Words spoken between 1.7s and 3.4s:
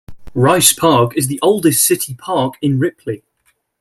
city park in Ripley.